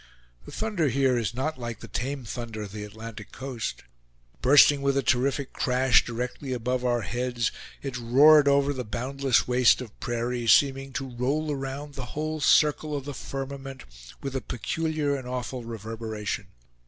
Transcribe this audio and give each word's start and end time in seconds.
The 0.45 0.51
thunder 0.51 0.87
here 0.87 1.15
is 1.15 1.35
not 1.35 1.59
like 1.59 1.79
the 1.79 1.87
tame 1.87 2.25
thunder 2.25 2.63
of 2.63 2.71
the 2.71 2.83
Atlantic 2.83 3.31
coast. 3.31 3.83
Bursting 4.41 4.81
with 4.81 4.97
a 4.97 5.03
terrific 5.03 5.53
crash 5.53 6.03
directly 6.03 6.53
above 6.53 6.83
our 6.83 7.01
heads, 7.01 7.51
it 7.83 7.99
roared 7.99 8.47
over 8.47 8.73
the 8.73 8.83
boundless 8.83 9.47
waste 9.47 9.79
of 9.79 9.99
prairie, 9.99 10.47
seeming 10.47 10.91
to 10.93 11.05
roll 11.07 11.51
around 11.51 11.93
the 11.93 12.05
whole 12.17 12.39
circle 12.39 12.95
of 12.97 13.05
the 13.05 13.13
firmament 13.13 13.83
with 14.23 14.35
a 14.35 14.41
peculiar 14.41 15.15
and 15.15 15.27
awful 15.27 15.63
reverberation. 15.63 16.47